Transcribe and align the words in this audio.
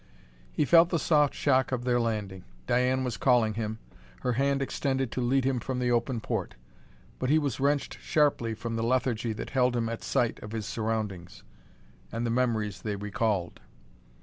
He 0.51 0.65
felt 0.65 0.89
the 0.89 0.97
soft 0.97 1.35
shock 1.35 1.71
of 1.71 1.83
their 1.83 1.99
landing. 1.99 2.43
Diane 2.65 3.03
was 3.03 3.17
calling 3.17 3.53
him, 3.53 3.77
her 4.21 4.33
hand 4.33 4.59
extended 4.59 5.11
to 5.11 5.21
lead 5.21 5.45
him 5.45 5.59
from 5.59 5.77
the 5.77 5.91
open 5.91 6.21
port. 6.21 6.55
But 7.19 7.29
he 7.29 7.37
was 7.37 7.59
wrenched 7.59 7.99
sharply 7.99 8.55
from 8.55 8.77
the 8.77 8.83
lethargy 8.83 9.31
that 9.33 9.51
held 9.51 9.75
him 9.75 9.87
at 9.89 10.01
sight 10.03 10.41
of 10.41 10.53
his 10.53 10.65
surroundings, 10.65 11.43
and 12.11 12.25
the 12.25 12.31
memories 12.31 12.81
they 12.81 12.95
recalled. 12.95 13.59